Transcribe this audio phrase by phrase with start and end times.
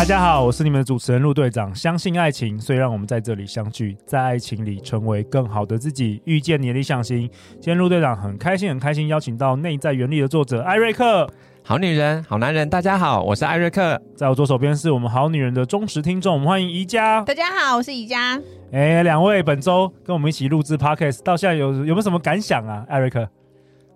[0.00, 1.74] 大家好，我是你们的主持人陆队长。
[1.74, 7.28] 相信爱情，所以让我们在这里相聚，在爱情里成为更好的自己，遇见你的理想型。
[7.50, 11.28] 今天陆队长很开心，很开心邀请到《内在原力》的作者艾瑞克。
[11.62, 14.00] 好女人，好男人，大家好，我是艾瑞克。
[14.16, 17.20] 在我左手边是我们好女人的忠实听众，我们欢迎宜家。
[17.20, 18.40] 大家好，我是宜家。
[18.72, 22.86] 哎，两位本周跟我们一起录制 Podcast，到现在有有没有什么感想啊？
[22.88, 23.28] 艾瑞克？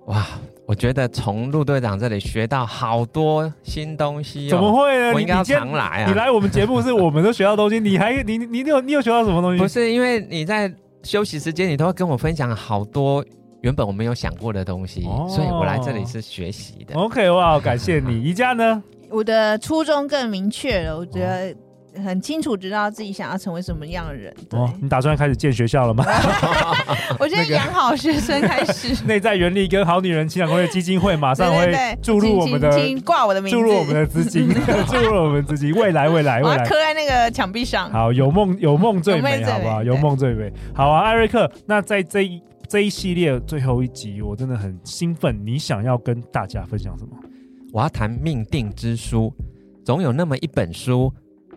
[0.09, 0.23] 哇！
[0.67, 4.49] 我觉得从陆队长这里学到好多新东西。
[4.49, 5.13] 哦，怎么会呢？
[5.13, 6.07] 我应该要常来啊！
[6.09, 9.59] 你来我们节目是我们都学到东西， 你还你你你有你有学到什么东西？
[9.63, 13.23] 不是因为你在休息时间，你都会跟我分享好多
[13.61, 16.95] 原本我没有想过的东西，哦、所以我来这里是学习的。
[16.95, 18.23] OK，哇，感谢你。
[18.23, 18.83] 宜家呢？
[19.11, 21.55] 我的初衷更明确了，我觉得。
[21.97, 24.35] 哦很清楚知道自己想要成为什么样的人。
[24.51, 26.05] 哦，你打算开始建学校了吗？
[27.21, 28.95] 我觉得养好学生开始。
[29.07, 32.71] 内在原力跟好女人情感攻略基金会马上会注入我们的
[33.05, 34.49] 挂我的名字，注入我们的资金，
[34.89, 35.73] 注入我们资金。
[35.75, 37.91] 未来，未来，未来，刻在那个墙壁上。
[37.91, 39.83] 好，有梦，有梦最美，好不好？
[39.83, 40.53] 有梦最美。
[40.75, 41.51] 好啊，艾瑞克。
[41.67, 45.41] 那在这一这一系列最后一集，我真的很兴奋。
[45.45, 47.17] 你想要跟大家分享什么？
[47.73, 49.33] 我要谈命定之书，
[49.85, 51.13] 总有那么一本书。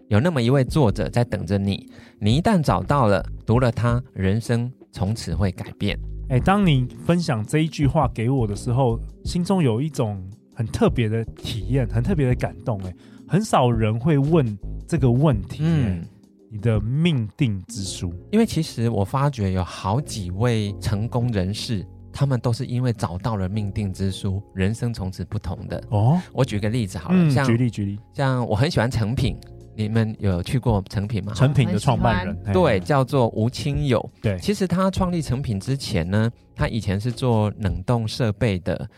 [0.10, 6.00] 有那么一位作者在等着你，你一旦找到了，读了它，人生从此会改变。
[6.30, 10.26] 哎，当你分享这一句话给我的时候，心中有一种
[10.56, 12.82] 很特别的体验，很特别的感动。
[12.84, 12.96] 哎，
[13.28, 14.58] 很少人会问
[14.88, 15.64] 这个问题。
[15.64, 16.02] 嗯，
[16.50, 25.84] 你的命定之书，因为其实我发觉有好几位成功人士，他们都是因为找到了命定之书，人生从此不同的。
[25.90, 29.38] 哦，我举个例子好了，嗯、像举例举例，像我很喜欢成品。
[29.78, 31.34] 你们有去过成品吗？
[31.36, 34.04] 成品的创办人，对，叫做吴清友。
[34.24, 38.90] 对，其实他创立成品之前呢，他以前是做冷冻设备的，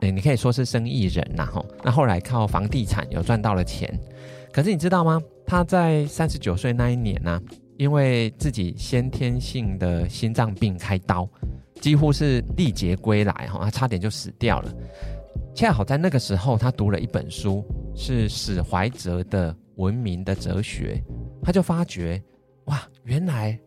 [0.00, 1.46] 你可以说是生意人呐。
[1.52, 3.92] 吼，那后来靠房地产有赚到了钱。
[4.50, 5.20] 可是你知道吗？
[5.46, 7.42] 他在三十九岁那一年呢、啊，
[7.76, 11.28] 因为自己先天性的心脏病开刀，
[11.78, 14.72] 几乎是历劫归来，哈，他差点就死掉了。
[15.54, 17.62] 恰好在那个时候，他读了一本书，
[17.94, 19.54] 是史怀哲的。
[19.76, 21.02] 文明的哲学，
[21.42, 22.22] 他就发觉，
[22.64, 23.58] 哇，原来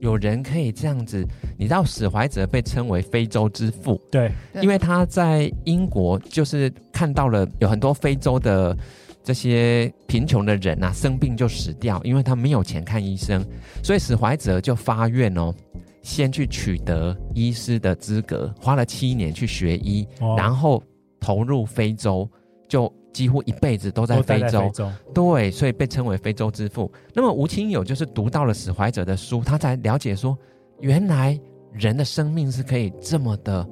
[0.00, 1.26] 有人可以这样子。
[1.58, 4.30] 你知道史怀哲被称为非洲之父，对，
[4.62, 8.76] 因为他在英国就是看到了有很多非洲的
[9.22, 13.44] 这些贫穷的人啊，生病就死掉，因为他没有钱看医生，
[13.82, 15.54] 所以史怀哲就发愿哦，
[16.02, 20.82] 先去取得医师的资格，花了七年去学医，哦、然后
[21.18, 22.28] 投入非洲
[22.68, 22.92] 就。
[23.14, 26.90] 几乎一辈子都在非洲，非洲对，所以被称为非洲之父。
[27.14, 30.36] 那么吴清友就是读到了史怀哲的书，他才了解说，
[30.80, 31.38] 原来
[31.72, 33.66] 人的生命是可以这么的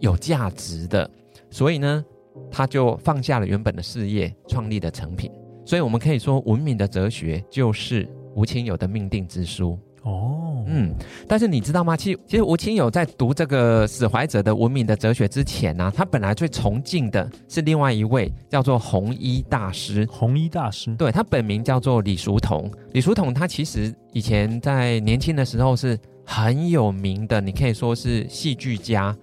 [0.00, 1.08] 有价值的。
[1.48, 2.04] 所以呢，
[2.50, 5.30] 他就放下了原本的事业，创立的成品。
[5.64, 9.78] 所以我们可以说，文明的哲学就是吴清友的命定之书。
[10.08, 10.94] 哦，嗯，
[11.28, 11.94] 但是你知道吗？
[11.94, 20.06] 其实，其实吴清友在读这个史怀哲的文明的哲学之前呢、啊，他本来最崇敬的是另外一位叫做红衣大师。
[20.10, 22.70] 红衣大师，对，他本名叫做李叔同。
[22.92, 29.14] 李叔同他其实以前在年轻的时候是很有名的，你可以说是戏剧家，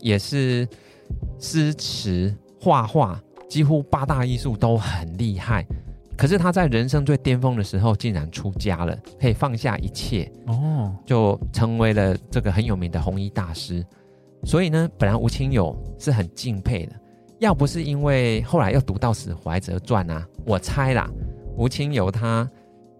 [0.00, 0.68] 也是
[1.40, 5.66] 诗词画画，几乎八大艺术都很厉害。
[6.18, 13.86] 可是他在人生最巅峰的时候，竟然出家了，可以放下一切哦，就成为了这个很有名的红衣大师。
[14.42, 16.92] 所以呢，本来吴清友是很敬佩的，
[17.38, 21.08] 要不是因为后来又读到史怀哲传啊，我猜啦，
[21.56, 22.50] 吴清友他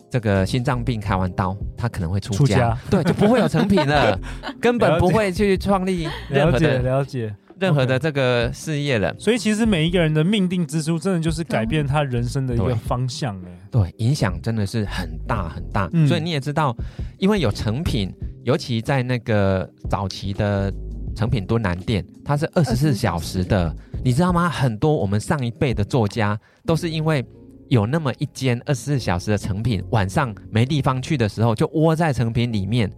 [0.09, 4.17] 这个心脏病开完刀，他可能会出家，出家对，就不会有成品了，
[4.63, 7.27] 根本不会去创立任何的了解。
[7.27, 15.89] 了解任何的这个事业了，所以其实每一个人的命定之书，真的就是改变他人生的一个方向哎，对，影响真的是很大很大。
[15.93, 16.77] 嗯、所以你也知道，
[17.19, 18.13] 因为有成品，
[18.45, 20.73] 尤其在那个早期的
[21.17, 23.45] 成品多南店，它是二十四小时。
[23.45, 24.49] 的你知道吗？
[24.49, 27.25] 很多我们上一辈的作家都是因为
[27.69, 32.89] 有那么一间二十四小时的成品，晚上没地方去的时候，就窝在成品里面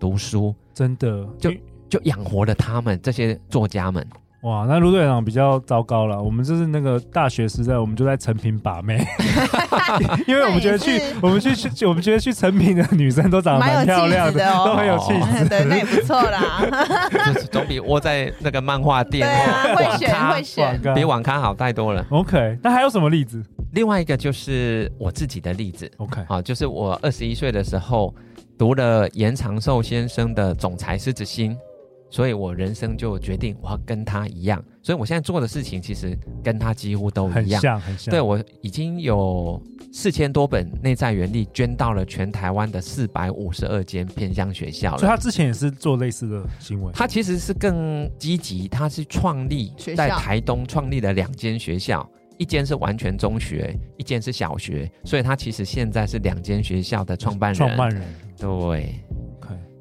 [0.00, 1.24] 读书，真的。
[1.38, 1.52] 就
[1.88, 4.06] 就养活了他们这些作家们。
[4.42, 6.22] 哇，那陆队长比较糟糕了。
[6.22, 9.04] 我们就是那个大学时代，我们就在成品把妹，
[10.28, 16.64] 因为我们觉得去我们去去我们觉得去成品的女生都长得蛮漂亮的，的哦、都很有气质， 对，那也不错啦。
[17.50, 22.06] 总比窝在那个漫画店、啊、会选会选，比网咖好太多了。
[22.10, 23.42] OK，那还有什么例子？
[23.72, 25.90] 另外一个就是我自己的例子。
[25.96, 28.14] OK，好，就是我二十一岁的时候
[28.56, 31.52] 读了严长寿先生的《总裁狮子心》。
[32.10, 38.10] 所以我人生就决定我要跟他一样，所以我现在做的事情其实跟他几乎都一样，很像很像。
[38.10, 39.62] 对，我已经有
[39.92, 44.98] 四千多本内在原力捐到了全台湾的四百五十二间偏乡学校了。
[44.98, 46.90] 所以他之前也是做类似的行为。
[46.94, 52.08] 他其实是更积极，他是创立在台东创立了两间学校，
[52.38, 57.54] 一间是完全中学，一间是小学，所以他其实现在是两间学校的创办人。
[57.58, 58.02] 创办人，
[58.38, 58.94] 对。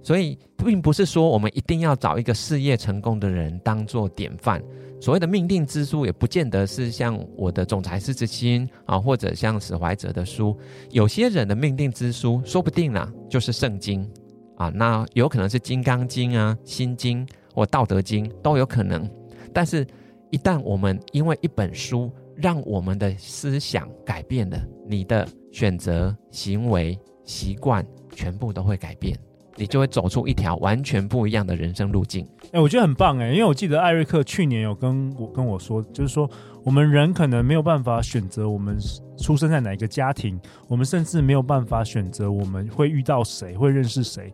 [0.08, 4.64] 所以，并不是说我们一定要找一个事业成功的人当做典范。
[5.02, 10.58] 所谓的命定之书，也不见得是像我的总裁师之心啊，或者像史怀哲的书。
[10.92, 14.10] 有些人的命定之书，说不定啦，就是圣经
[14.56, 14.70] 啊。
[14.74, 19.06] 那有可能是金刚经啊、心经或道德经都有可能。
[19.54, 19.86] 但是，
[20.32, 24.58] 一旦我们因为一本书让我们的思想改变了，
[24.88, 29.20] 你的选择、行为、习惯全部都会改变。
[29.58, 32.26] 你就会走出一条完全不一样的人生路径。
[32.46, 36.30] 哎、欸，我觉得很棒哎、欸，因为我记得艾瑞克去年有跟我跟我说，就是说
[36.64, 38.78] 我们人可能没有办法选择我们
[39.18, 44.32] 出生在哪一个家庭，我们甚至没有办法选择我们会遇到谁，会认识谁，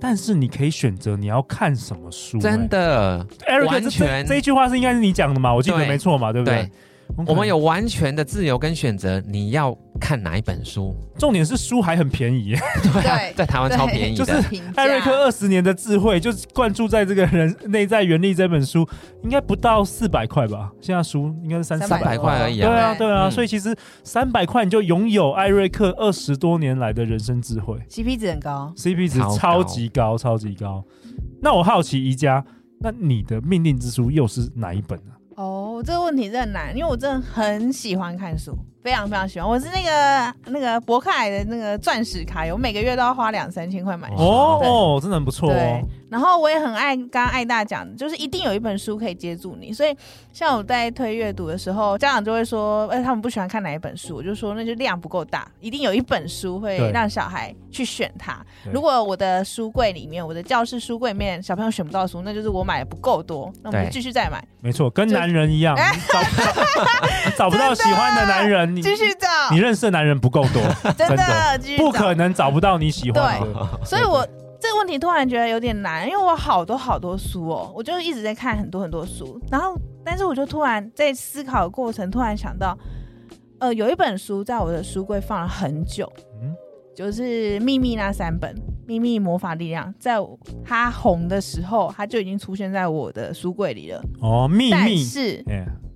[0.00, 2.42] 但是你可以选择你要看什么书、欸。
[2.42, 5.52] 真的，艾瑞克这这这一句话是应该是你讲的嘛？
[5.52, 6.70] 我记得没错嘛，对不对？
[7.24, 10.94] 我们有完全的自由跟选择，你要看哪一本书？
[11.18, 14.24] 重点是书还很便宜， 对啊，在台湾超便宜的。
[14.24, 18.86] 就是艾瑞克二十年的智慧，就是灌注在这个人内在原力这本书，
[19.22, 20.70] 应该不到四百块吧？
[20.80, 22.68] 现在书应该是三四百块而已啊。
[22.68, 30.84] 对啊，对啊，嗯、所以其实三百块你就拥有艾瑞克二十多年来的人生智慧，CP 值很高，CP 值超级高，超级高。
[31.40, 32.44] 那我好奇宜家，
[32.80, 35.12] 那你的命定之书又是哪一本呢？
[35.36, 39.48] 哦，这个问题真的很难，因为我真的很喜欢看书，非常非常喜欢。
[39.48, 44.16] 我是那个那个博客来的那个钻石卡友，我每个月都要花两三千块买书。
[44.16, 45.52] 哦哦，真的很不错哦。
[45.52, 49.72] 对然后我也很爱，刚刚爱大讲的，就是一定有一本书可以接住你。
[49.72, 49.94] 所以
[50.32, 58.38] 像我在推阅读的时候，家长就会说，哎，他们不喜欢看哪一本书，我就说那就量不够大，一定有一本书会让小孩去选它。
[58.72, 64.42] 如果我的书柜里面，我的教室书柜里面小朋友选不到书，那就是我买的不够多，那我们就继续再买。
[64.60, 65.82] 没错，跟男人一样，就
[66.14, 66.54] 找不到
[67.36, 69.26] 找不到喜欢的男人，你继续找。
[69.50, 70.62] 你认识的男人不够多，
[70.96, 73.46] 真的，不可能找不到你喜欢的。
[73.46, 74.26] 对，所以我。
[74.58, 82.76] 这个问题突然觉得有点难，因为我好多好多书哦，我就一直在看很多很多书，然后，但是我就突然在思考的过程，突然想到，
[83.60, 86.10] 呃，有一本书在我的书柜放了很久，
[86.42, 86.54] 嗯，
[86.96, 88.52] 就是《秘密》那三本，
[88.86, 90.16] 《秘密魔法力量》，在
[90.64, 94.02] 它红的时候，它就已经出现在我的书柜里了。
[94.20, 95.44] 哦，秘密，但是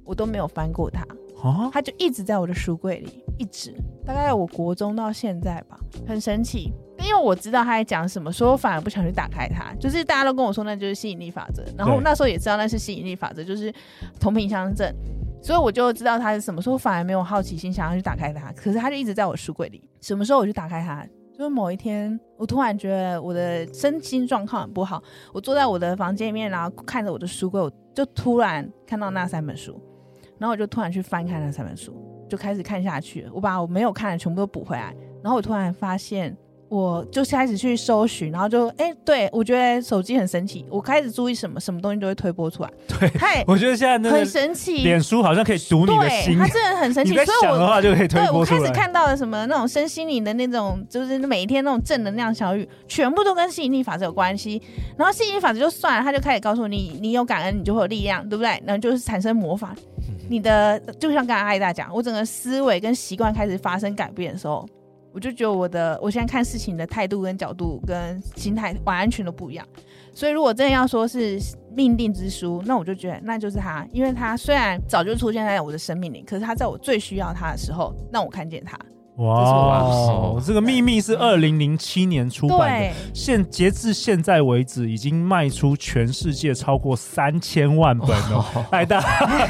[0.04, 1.02] 我都没有翻过它，
[1.42, 6.72] 哦，它就一直在我的书柜里，一直，大概我国中到现在吧，很神奇。
[7.02, 9.74] 因为我知道他在讲什么，所以我反而不想去打开它。
[9.80, 13.72] 就是大家都跟我说那就是吸引力法则，然后那时候也知道那是吸引力法则，就是
[14.20, 14.94] 同频相振，
[15.42, 16.60] 所以我就知道它是什么。
[16.60, 18.52] 所以我反而没有好奇心想要去打开它。
[18.52, 19.82] 可是它就一直在我书柜里。
[20.02, 21.02] 什么时候我去打开它？
[21.32, 25.02] 就是某一天，我突然觉得我的身心状况很不好。
[25.32, 29.80] 我坐在我的房间里面，然后看着我的书柜，我就突然看到那三本书，
[30.40, 31.94] 然后我就突然去翻开那三本书，
[32.28, 33.30] 就开始看下去了。
[33.32, 34.92] 我把我没有看的全部都补回来，
[35.22, 36.36] 然后我突然发现。
[36.70, 40.64] 我就开始去搜寻，然后就哎、欸，对我觉得手机很神奇。
[40.70, 42.70] 我开始注意什么，什么东西都会推播出来。
[42.86, 47.12] 对，嘿我觉得现在那很神奇，脸书好像可以读你的心，它真的很神奇。
[47.12, 48.60] 所以我的话就可以推播出来。
[48.60, 54.62] 对，我开始看到了什么那种身心灵的那种，就是每一天那种正能量小语，全部都跟吸引力法则有关系。
[54.96, 58.62] 然后吸引力法则就算了，他就开始告诉你，你有感恩，你就会有力量，对不对？
[58.64, 59.74] 然后就是产生魔法。
[60.30, 64.64] 你的就像刚才艾大讲，我整个思维跟习惯开始发生改变的时候。
[65.12, 69.66] 我就觉得我的我现在看事情的态度跟角度跟心态完全都不一样，
[70.14, 71.36] 所以如果真的要说是
[71.74, 78.78] 命定之书，那我就觉得那就是他，因为他虽然早就出现在我的生命里，可是他在我最需要他的时候，让我看见他。
[79.20, 88.98] 哇，这个秘密是二零零七年出版的，现截至现在为止，已经卖出全世界超过三千万本哦，太 大，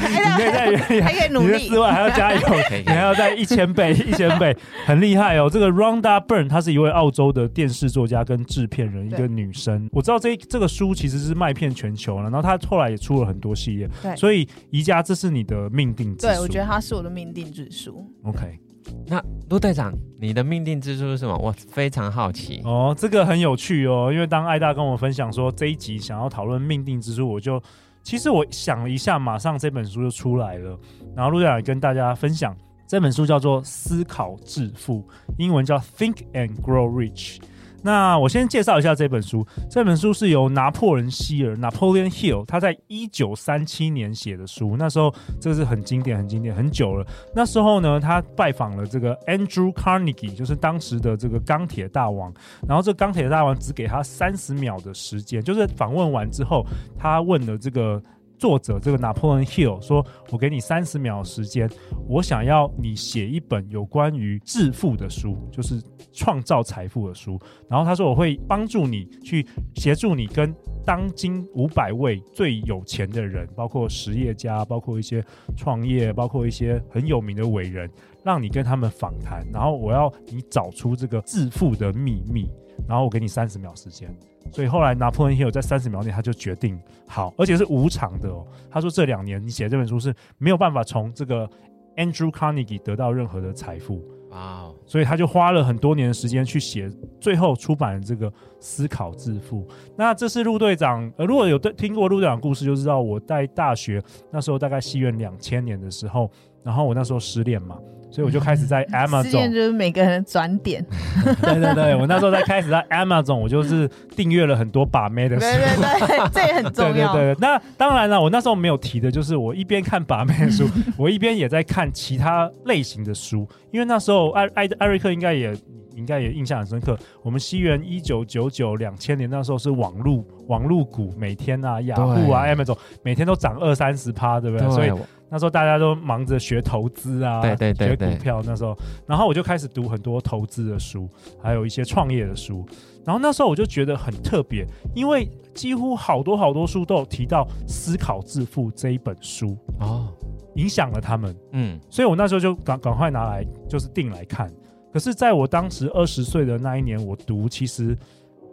[0.01, 2.41] 你可以再还可以努力，之外还要加油，
[2.85, 4.53] 你还要再一千倍， 一千倍，
[4.85, 5.49] 很厉害哦。
[5.49, 9.89] 这个 Rhonda Byrne，她是一位澳洲的电视作家跟制片人，一个女生。
[9.93, 13.89] 我知道这这个书其实是卖遍全球了，然后她后来也出了很多系列。
[14.03, 16.33] 对，所以宜家，这是你的命定之书。
[16.33, 18.05] 对，我觉得它是我的命定之书。
[18.23, 18.59] OK。
[19.07, 21.37] 那陆队长，你的命定之书是什么？
[21.37, 24.09] 我非常好奇哦，这个很有趣哦。
[24.13, 27.61] 因为当艾大跟我分享说这一集想要讨论命定之书，我就
[28.03, 30.79] 其实我想了一下，马上这本书就出来了。
[31.15, 32.55] 然后陆队长也跟大家分享
[32.87, 35.01] 这本书叫做《思考致富》，
[35.37, 37.39] 英文叫 Think and Grow Rich。
[37.81, 39.45] 那我先介绍一下这本书。
[39.69, 44.75] 这本书是由拿破仑希尔 （Napoleon Hill） 他在一九三七年写的书。
[44.77, 47.05] 那时候这是很经典、很经典、很久了。
[47.35, 52.33] 那时候呢，他拜访了这个 Andrew Carnegie，就是当时的这个钢铁大王。
[52.67, 56.65] 然后这钢铁大王只给他三十秒的时间，就是访问完之后，
[56.97, 58.01] 他问了这个。
[58.41, 61.69] 作者这个拿破仑 Hill 说：“我给你三十秒时间，
[62.07, 65.79] 我想要你写一本有关于致富的书，就是
[66.11, 67.39] 创造财富的书。
[67.69, 69.45] 然后他说我会帮助你去
[69.75, 70.51] 协助你跟
[70.83, 75.23] 当今五百位最有钱的人，包括实业家，包括一些
[75.55, 77.87] 创业，包括一些很有名的伟人，
[78.23, 79.45] 让你跟他们访谈。
[79.53, 82.49] 然后我要你找出这个致富的秘密。
[82.91, 84.13] 然后我给你三十秒时间。”
[84.51, 88.45] 所以后来拿破仑 Hill 在三十秒内他就决定好，而且是无偿的哦。
[88.69, 91.49] 他说这两年你写这本书是没有办法从这个
[91.95, 98.29] Andrew Carnegie 得到任何的财富啊.所以他就花了很多年的时间去写，最后出版了这个
[98.59, 99.63] 《思考致富》。
[99.95, 106.29] 那这是陆队长，呃，如果有对听过陆队长故事，就知道我在大学那时候大概西元两千年的时候，
[106.63, 107.77] 然后我那时候失恋嘛。
[108.11, 110.85] 所以我就开始在 Amazon，就是每个人转点。
[111.41, 115.41] 对对对，我那时候在开始在 Amazon，我就是订阅了很多把妹的书。
[115.41, 117.13] 对对对，这也很重要。
[117.15, 125.55] 对对对，那当然了，我那时候没有提的就是，我一边看把妹的书， 我一边也在看其他类型的书，因为那时候艾艾艾瑞克应该也
[125.95, 126.97] 应该也印象很深刻。
[127.21, 134.67] 我们西元一九九九两千年那时候是网路网络股，每天啊雅虎啊 Amazon 每天都涨二三十趴，对不对？
[134.67, 134.91] 对，所以。
[135.33, 138.43] 那时候大家都忙着学投资啊，对对对，学股票。
[138.45, 141.07] 那时候，然后我就开始读很多投资的书，
[141.41, 142.65] 还有一些创业的书。
[143.05, 150.09] 然后那时候我就觉得很特别，因为几乎好多好多书都有提到《思考致富》这一本书哦，
[150.55, 151.33] 影响了他们。
[151.53, 154.51] 嗯，所以我那时候就赶赶快拿来就是订来看。
[154.91, 157.97] 可是，在我当时二十岁的那一年，我读其实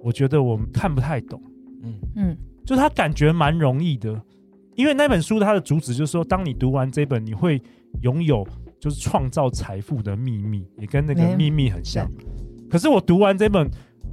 [0.03, 1.43] 我觉得我看不太懂。
[1.83, 4.21] 嗯嗯，就他感觉蛮容易的。
[4.77, 7.61] 因为那本书它的主旨就是说，当你读完这本，你会
[8.03, 8.47] 拥有
[8.79, 12.09] 就是创造财富的秘密，也跟那个秘密很像。
[12.71, 13.69] 可是我读完这本，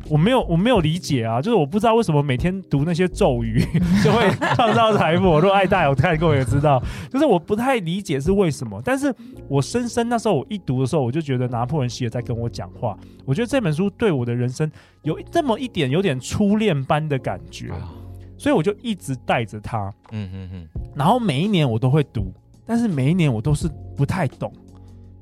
[0.09, 3.59] 我没有我没有理解啊，就是我不知道为什么每天读那些咒语
[4.03, 5.25] 就会创造财富。
[5.25, 6.81] 我如果爱大有看过也知道，
[7.11, 8.81] 就是我不太理解是为什么。
[8.83, 9.13] 但是
[9.47, 12.97] 我深深那时候我一读的时候，我就觉得拿破仑希尔在跟我讲话。
[13.25, 14.71] 我觉得这本书对我的人生
[15.01, 17.71] 有这么一点有点初恋般的感觉。
[18.37, 22.33] 所以我就一直带着它，嗯嗯嗯，然后每一年我都会读，
[22.65, 24.51] 但是每一年我都是不太懂。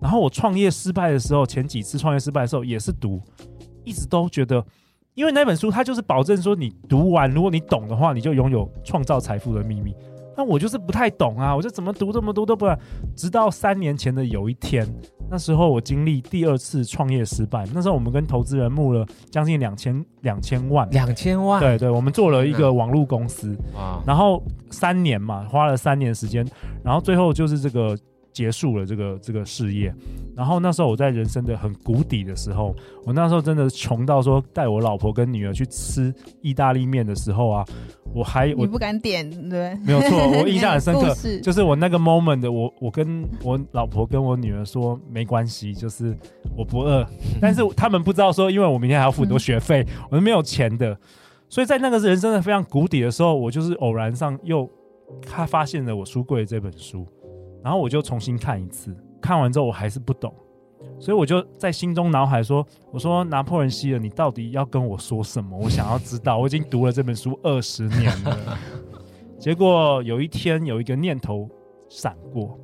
[0.01, 3.21] 然后我创业失败的时候，前几次创业失败的时候也是读，
[3.83, 4.63] 一直都觉得，
[5.13, 9.95] 因为那本书它就是保证说你读完，如果你懂的话，你就拥有创造财富的秘密。
[10.35, 12.75] 那我就是不太懂啊，我就怎么读这么多都不懂。
[13.15, 14.87] 直到三年前的有一天。
[15.29, 26.45] 那时候我经历第二次创业失败，那时候我们跟投资人募了将近两千两千万，两千万，对对，我们做了一个网络公司，啊，然后三年嘛，花了三年时间，
[26.83, 27.97] 然后最后就是这个。
[28.33, 29.93] 结束了这个这个事业，
[30.35, 32.75] 然后那时候我在人生的很谷底的时候，
[33.05, 37.65] 我那时候真的穷到说带我老婆跟女儿去吃意大利面的时候啊，
[38.13, 39.77] 我还我你不敢点对？
[39.85, 46.17] 没有错，我 印象很深刻，就是我那个 moment 的我，我跟我老婆跟我女儿说没关系，就是
[46.57, 47.05] 我不饿，
[47.39, 50.97] 但是他们不知道说，因为我明天还要付很多学费，我是没有钱的，
[51.47, 54.67] 所以在那个人生的非常谷底的时候，我就是偶然上又
[55.21, 57.05] 他发现了我书柜这本书。
[57.63, 60.33] 然后我就重新看一次，看完之后我还是不懂，
[60.99, 65.57] 所以我就在心中脑海说：“我说拿破仑希尔，你到底要跟我说什么？
[65.57, 66.37] 我想要知道。
[66.37, 68.57] 我已经读了这本书二十年了，
[69.39, 71.49] 结果有一天有一个念头
[71.87, 72.59] 闪过，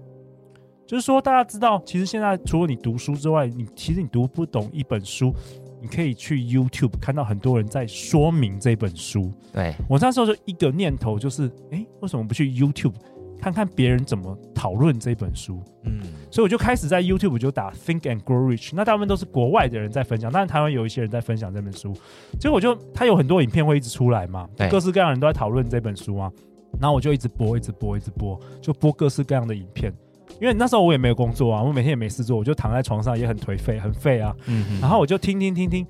[0.86, 5.34] 就是说大家知道，其实现在除了你读书之外，你其实你读不懂一本书，
[5.82, 9.32] 你可以去 YouTube 看到很多人在说明这本书。
[9.54, 12.96] 对，我那时候就一个念头就是：哎，为什么不去 YouTube？
[13.42, 15.62] 看看别人怎么讨论这本书。
[15.84, 21.94] 嗯，所以我就开始在 YouTube 就打 Think and Grow Rich，那大部分都是国外的人在分享，当然台湾有一些人在分享这本书。
[22.40, 26.32] 结果我就他有很多影片会一直出来嘛，各式各样的人都在讨论这本书啊，
[26.80, 29.94] 然后我就一直播，一直播，一直播，就播各式各样的影片。
[30.40, 34.34] 因为那时候我也没有工作啊，我每天也没事做，我就躺在床上也很颓废，很废啊。
[34.46, 34.80] 嗯。
[34.80, 35.86] 然后我就听听听听，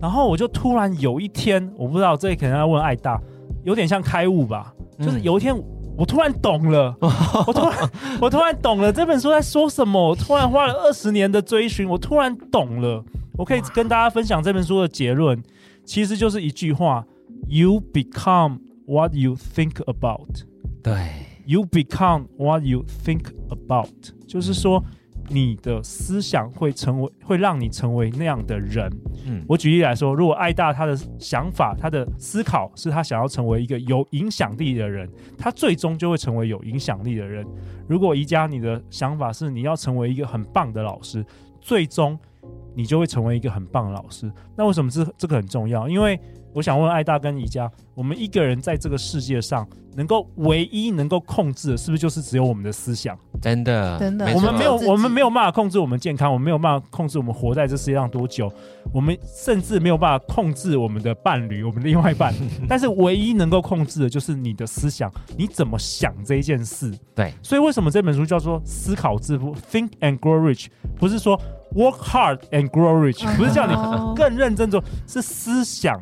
[0.00, 3.20] 然后我就突然有一天，我不知道这里可能要问爱大，
[3.62, 5.54] 有点像开悟吧，就是有一天
[5.96, 7.10] 我突然懂了，嗯、
[7.46, 13.04] 我突然我突然懂了这本书在说什么，我突然花了二十年的追寻，我突然懂了，
[13.36, 15.42] 我可以跟大家分享这本书的结论，
[15.84, 17.04] 其实就是一句话
[17.48, 20.44] ：You become what you think about。
[20.82, 20.94] 对。
[21.46, 23.90] You become what you think about，
[24.26, 24.82] 就是说，
[25.28, 28.90] 你的思想会成为，会让你成为那样的人。
[29.26, 37.46] 嗯，我举例来说，如果爱大他的想法，他的思考是他想要成为一个有影响力的人，他最终就会成为有影响力的人。
[37.88, 41.24] 如果宜家你的想法是你要成为一个很棒的老师，
[41.60, 42.18] 最终
[42.74, 44.30] 你就会成为一个很棒的老师。
[44.56, 45.88] 那为什么这这个很重要？
[45.88, 46.18] 因为
[46.54, 53.18] 我想问艾大跟宜家，我们一个人在这个世界上，能够唯一能够控制的，是不是就是只有我们的思想？
[53.42, 58.50] 真的，真的，我们没有，我们没有办法控制我们健康，我们没有办法控制我们活在这世界上多久，
[58.92, 62.32] 我们甚至没有办法控制我们的伴侣，我们的另外一半。
[62.68, 66.96] 但是唯一能够控制的，就是你的思想，你怎么想这一件事？
[67.16, 70.68] 对，所以为什么这本书叫做《思考致富》（Think and Grow Rich）？
[70.96, 71.36] 不是说
[71.74, 73.74] Work hard and grow rich，不是叫你
[74.14, 76.00] 更认真做，是思想。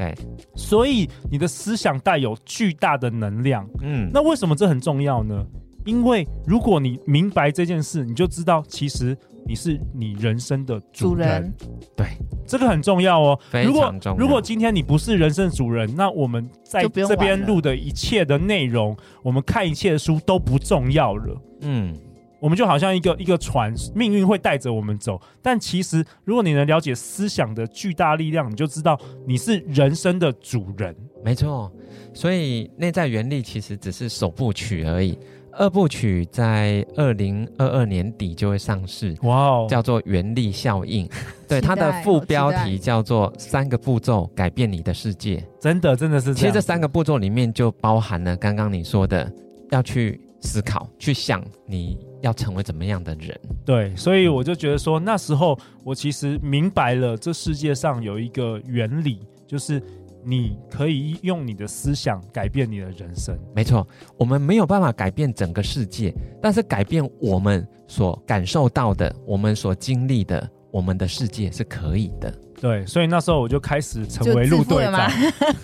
[0.00, 0.14] 对，
[0.54, 3.68] 所以你的思想带有巨大的能量。
[3.82, 5.46] 嗯，那为什么这很重要呢？
[5.84, 9.14] 因为如果你明白这件事，你就知道其实
[9.46, 11.52] 你是你人生的主人。
[11.58, 12.06] 主人对，
[12.46, 13.38] 这个很重要哦。
[13.50, 14.16] 非常重要。
[14.16, 21.42] 如果如果今天你不是人生的主人，那我们在这边录的一切的内容，我们看一切的书都不重要了。
[21.60, 21.94] 嗯。
[22.40, 25.20] 我们就好像一个一个船，命运会带着我们走。
[25.42, 30.96] 但其实，如果你能了解思想的巨大力量，你就知道你是人生的主人。
[31.22, 31.70] 没错，
[32.14, 35.18] 所以内在原力其实只是首部曲而已，
[35.52, 39.14] 二部曲在二零二二年底就会上市。
[39.22, 41.06] 哇哦，叫做原力效应。
[41.46, 45.44] 对，它的副标题叫做“三个步骤改变你的世界”。
[45.60, 46.32] 真的，真的是。
[46.34, 49.30] 其实这三个步骤里面就包含了刚刚你说的，
[49.70, 51.98] 要去思考，去想你。
[52.22, 53.38] 要成为怎么样的人？
[53.64, 59.82] 对，所以我就觉得说，那时候我其实明白了，这世界上有一个原理，就是
[60.24, 63.38] 你可以用你的思想改变你的人生。
[63.54, 72.32] 没错，我们没有办法改变整个世界，但是改变我们所感受到的，我们所经历的，我们的世界是可以的。
[72.60, 75.10] 对，所以那时候我就开始成为路队长，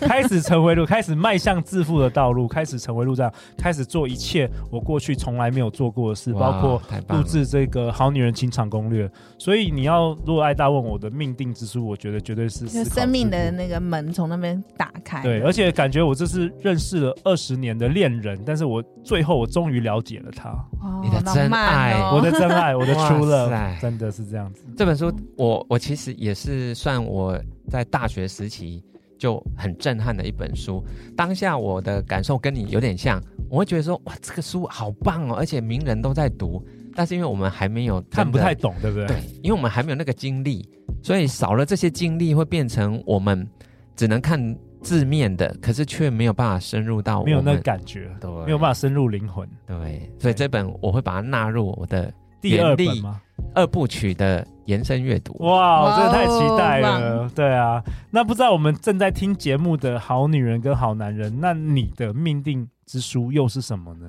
[0.01, 9.07] 开始成为路，开始迈向致富的道路，开始成为路长，开始做一切我过去从来没有做过的事，包括录制这个《好女人情场攻略》。
[9.37, 15.21] 所以你要如果爱大问我的命定之书，我觉得绝对是生命的那个门从那边打开。
[15.21, 20.49] 对，而且感觉我这是认识了二十年的恋人，但是我最后我终于了解了他，
[20.81, 24.63] 哦、你的真爱，哦、我的真爱，我的 true love，真的是这样子。
[24.75, 26.73] 这本书，我我其实也是。
[26.87, 27.37] 算我
[27.69, 28.81] 在大学时期
[29.17, 30.81] 就很震撼的一本书，
[31.17, 39.05] 当下我的感受跟你有点像，我会觉得说哇，这个书好棒哦，而且名人都在读，但是因为我们还没有看不太懂，对不对？
[39.05, 40.65] 对，因为我们还没有那个经历，
[41.03, 43.45] 所以少了这些经历，会变成我们
[43.93, 53.21] 只能看字面的，可是却没有办法深入到，没有那个感觉，对，没有办法深入灵魂，对，所以这本我会把它纳入我的第二本吗？
[53.53, 57.29] 二部曲的延伸阅读，哇，我真的太期待了。
[57.35, 64.07] 对啊，那不知道我们正在听节目的好女人跟好男人，那你的命定之书又是什么呢？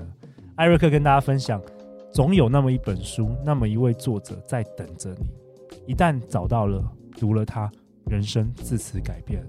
[0.57, 1.61] 艾瑞克跟大家分享，
[2.13, 5.27] 总有那么一本书，那么一位作者在等着你。
[5.87, 6.83] 一旦找到了，
[7.19, 7.71] 读了它，
[8.07, 9.43] 人生自此改变。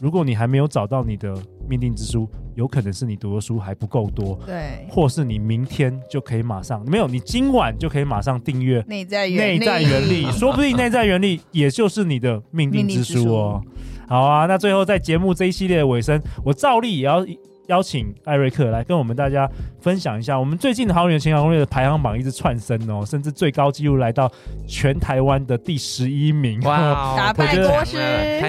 [0.00, 1.34] 如果你还没有找到你的
[1.68, 13.62] 命定之书，有可能是你读的书还不够多，对，或是你明天就可以马上没有，你今晚就可以马上订阅内在原力，内在原力， 说不定内在原理也就是你的命定之书哦。
[14.08, 17.24] 好啊，那最后在节目这一系列的尾声，我照例也要。
[17.68, 19.48] 邀请艾瑞克来跟我们大家
[19.80, 24.30] 分享一下，我们最近的好女人情场攻略的排行榜一直窜升哦，甚至最高纪录来到
[24.66, 26.60] 全台湾的第十一名。
[26.62, 27.96] 哇，打败国师，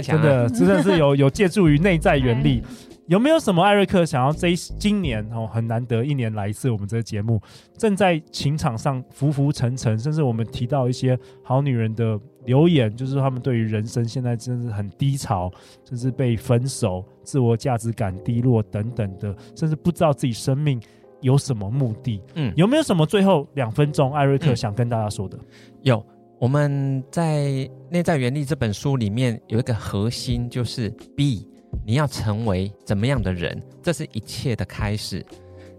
[0.01, 2.63] 真的真的是有有借助于内在原力。
[3.07, 7.41] 有没有什么艾瑞克想要这一今年哦，很难得一年来一次我们这个节目，
[7.77, 15.51] 正在情场上浮浮沉沉，甚至我们提到一些好女人的留言，就是他们对于人生现在真的是很低潮，
[15.87, 20.81] 甚至被分手、自我价值感低落等等的，甚至不知道自己生命
[21.19, 22.21] 有什么目的？
[22.35, 25.37] 嗯，有没有什么最后两分钟，艾瑞克想跟大家说的？
[25.37, 25.45] 嗯、
[25.81, 26.05] 有，
[26.39, 27.47] 我们在
[27.89, 31.45] 《内在原力》这本书里面有一个核心，就是 be，
[31.85, 35.25] 你要成为怎么样的人，这是一切的开始，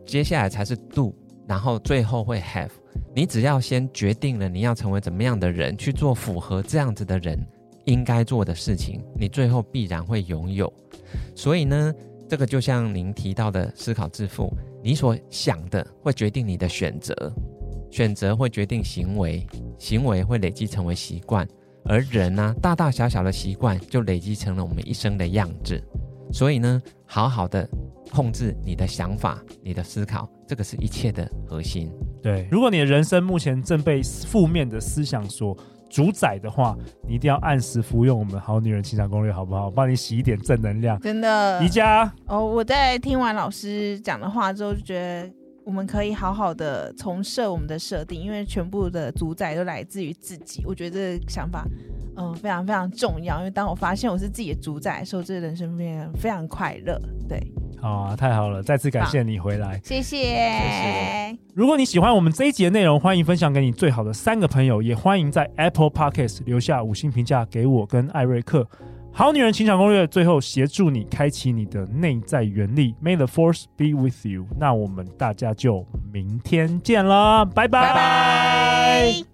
[0.04, 1.14] 接下来才是 do，
[1.46, 2.70] 然后最后会 have。
[3.14, 7.38] 你只要先决定了你要成为怎么样的人，去做符合这样子的人
[7.84, 10.72] 应该做的事情，你最后必然会拥有。
[11.34, 11.94] 所以呢，
[12.28, 14.52] 这个就像您提到的思考致富，
[14.82, 17.32] 你所想的会决定你的选择，
[17.90, 19.46] 选择会决定行为，
[19.78, 21.46] 行为会累积成为习惯，
[21.86, 25.82] 而人呢、啊，大大小小的习惯就累积成了我们一生的样子。
[26.32, 27.68] 所以呢，好好的
[28.10, 31.90] 控制你的想法、你的思考，这个是一切的核心。
[32.22, 35.56] 对，如果你的人生目前正被负面的思想所
[35.90, 36.74] 主宰的话，
[37.06, 39.70] 你一定要按时服用我们好女人情场攻略，好不好？
[39.70, 40.98] 帮你洗一点正能量。
[41.00, 45.30] 真的，宜家哦，我在听完老师讲的话之后，就觉得
[45.64, 50.62] 我们可以好好的重设我们的设定，因为全部的主宰都来自于自己。
[50.66, 51.66] 我觉得这个想法，
[52.16, 53.38] 嗯、呃，非常非常重要。
[53.38, 57.00] 因为当我发现我是自己的主宰的时候，这个人生变得非常快乐。
[57.28, 57.40] 对。
[57.80, 58.62] 好啊，太好了！
[58.62, 60.16] 再次感谢你回来，谢谢。
[60.16, 61.38] 谢谢。
[61.52, 68.66] 如果你喜欢我们这一集的内容，欢迎分享给你最好的三个朋友，也欢迎在 Apple Podcast 留下五星评价给我跟艾瑞克。
[69.16, 72.96] 好女人情场攻略，最后协助你开启你的内在原力。
[73.00, 74.44] May the force be with you。
[74.58, 77.80] 那我们大家就明天见了，拜拜。
[77.80, 79.33] 拜拜。